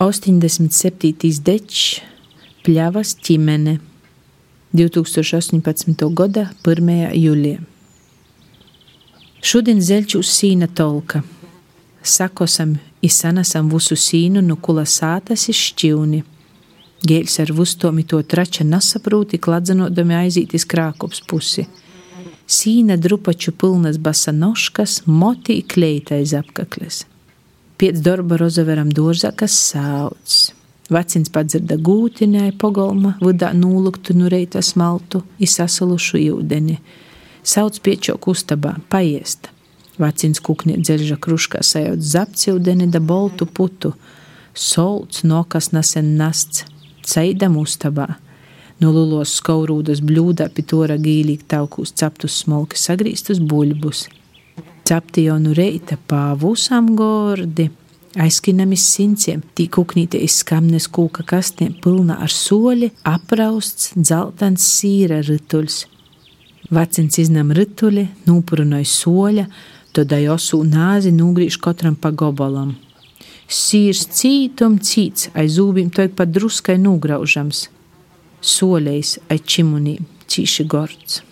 [0.00, 1.42] 87.
[1.44, 2.00] dečs,
[2.64, 3.74] pļavas ķimene,
[4.72, 6.06] 2018.
[6.14, 6.92] gada 1.
[7.18, 7.58] jūlijā.
[9.40, 11.22] Šodien zeļķus sīna tolka.
[12.00, 16.22] Sakosam i sanasam visu sīnu no kula sātas ir šķivni.
[17.00, 21.64] Gēļs ar vustomi to trača nesaprūti, kladzenodami aiziet iz krākops pusi.
[22.48, 27.04] Sīna drupaču pilnas basa noškas, moti kleitais apkakles.
[27.80, 30.34] Piec darba rozaveram dārzā, kas sauc.
[30.92, 36.76] Vecins padzirda gūtinē, pogolma, vudā nūluktu nu reita smaltu, izsasalušu jūdeni.
[37.40, 39.48] Sauc piečok ustabā, paiesta.
[39.96, 43.94] Vecins kuknie dzelža kruškā sajūt zapcildeni da boltu putu.
[44.52, 46.66] Solts nokas nasen nasts,
[47.00, 48.10] ceidam ustabā.
[48.84, 54.08] No lulos skaurūdas bļūdā pitora gīlīgi taukūs ceptus smolki sagrīstus buļbus–
[54.90, 57.68] Cepti jau nu reita pāvūsām gordi,
[58.18, 65.76] aizskinami sinciem, tī kuknīte iz skamnes kūka kastiem pilna ar soļi, aprausts, dzeltens sīra rituļs.
[66.74, 69.46] Vecins iznam rituļi, nūpurunoja soļa,
[69.94, 72.74] tad ajosū nāzi nūgrīž katram pa gobalam.
[73.46, 77.68] Sīrs cītum cīts, aiz zūbim toik pat druskai nūgraužams.
[78.42, 81.22] Soļeis aiz čimunī, cīši gords.